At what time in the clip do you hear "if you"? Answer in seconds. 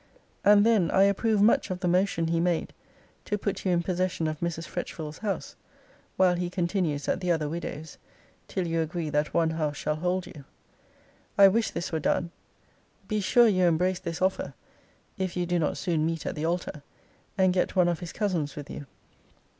15.19-15.45